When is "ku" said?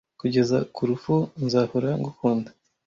0.73-0.81